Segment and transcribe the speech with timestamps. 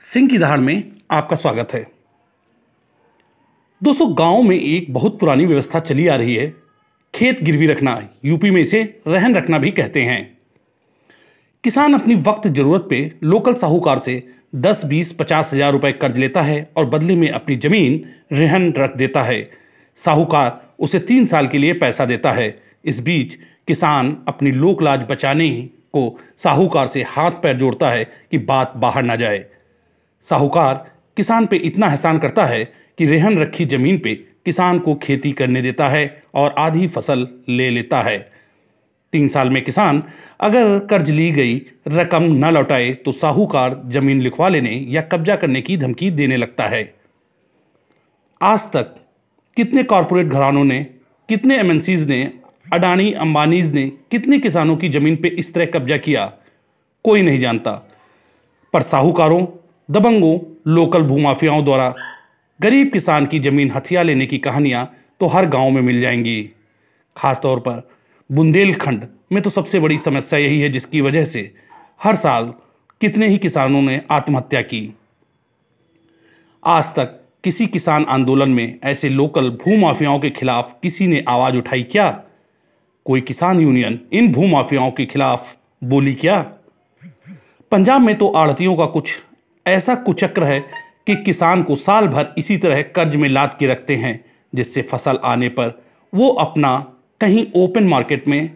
[0.00, 1.80] सिंह की दहाड़ में आपका स्वागत है।
[3.82, 6.46] दोस्तों, गाँव में एक बहुत पुरानी व्यवस्था चली आ रही है।
[7.14, 10.38] खेत गिरवी रखना, यूपी में इसे रहन रखना भी कहते हैं।
[11.64, 14.22] किसान अपनी वक्त ज़रूरत पे लोकल साहूकार से
[14.54, 18.96] 10 बीस, पचास हज़ार रुपए कर्ज लेता है और बदले में अपनी ज़मीन रहन रख
[18.96, 19.50] देता है।
[19.98, 22.48] साहूकार उसे तीन साल के लिए पैसा देता है।
[22.84, 25.50] इस बीच किसान अपनी लोक लाज बचाने
[25.92, 29.46] को साहूकार से हाथ पैर जोड़ता है कि बात बाहर ना जाए।
[30.26, 32.64] साहूकार किसान पे इतना एहसान करता है
[32.98, 37.70] कि रेहन रखी ज़मीन पे किसान को खेती करने देता है और आधी फ़सल ले
[37.70, 38.18] लेता है।
[39.12, 40.02] तीन साल में किसान
[40.40, 45.60] अगर कर्ज ली गई, रकम न लौटाए तो साहूकार ज़मीन लिखवा लेने या कब्जा करने
[45.60, 46.94] की धमकी देने लगता है।
[48.42, 48.94] आज तक
[49.56, 50.86] कितने कॉरपोरेट घरानों ने,
[51.28, 52.32] कितने एमएनसीज ने,
[52.72, 56.32] अडानी अंबानीज ने, कितने किसानों की ज़मीन पे इस तरह कब्जा किया?
[57.04, 57.72] कोई नहीं जानता।
[58.72, 59.46] पर साहूकारों
[59.88, 61.94] दबंगों, लोकल भूमाफियाओं द्वारा
[62.60, 64.84] गरीब किसान की ज़मीन हथिया लेने की कहानियाँ
[65.20, 66.50] तो हर गाँव में मिल जाएँगी।
[67.16, 67.88] खासतौर पर
[68.30, 71.54] बुंदेलखंड में तो सबसे बड़ी समस्या यही है जिसकी वजह से
[72.02, 72.52] हर साल
[73.00, 74.94] कितने ही किसानों ने आत्महत्या की।
[76.64, 81.82] आज तक किसी किसान आंदोलन में ऐसे लोकल भूमाफियाओं के खिलाफ किसी ने आवाज़ उठाई
[81.82, 82.10] क्या?
[83.06, 86.40] कोई किसान यूनियन इन भूमाफियाओं के खिलाफ बोली क्या?
[87.70, 89.18] पंजाब में तो आड़तियों का कुछ
[89.68, 90.60] ऐसा कुचक्र है
[91.06, 95.18] कि किसान को साल भर इसी तरह कर्ज में लाद के रखते हैं, जिससे फ़सल
[95.24, 95.72] आने पर
[96.12, 96.76] वो अपना
[97.20, 98.50] कहीं ओपन मार्केट में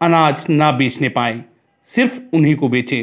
[0.00, 1.42] अनाज ना बेचने पाए,
[1.90, 3.02] सिर्फ़ उन्हीं को बेचे।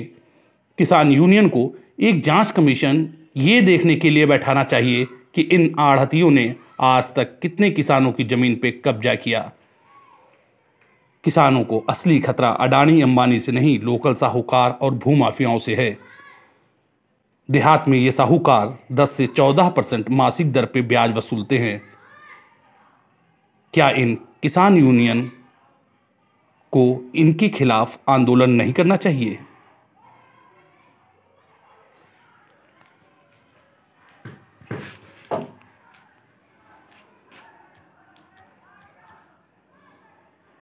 [0.78, 6.32] किसान यूनियन को एक जाँच कमीशन ये देखने के लिए बैठाना चाहिए कि इन आढ़तियों
[6.32, 9.52] ने आज तक कितने किसानों की ज़मीन पे कब्जा किया।
[11.24, 15.98] किसानों को असली खतरा अडानी अंबानी से नहीं, लोकल साहूकार और भूमाफियाओं से है।
[17.52, 21.82] देहात में ये साहूकार 10 से 14 परसेंट मासिक दर पे ब्याज वसूलते हैं।
[23.74, 25.32] क्या इन किसान यूनियन
[26.72, 29.40] को इनके खिलाफ आंदोलन नहीं करना चाहिए?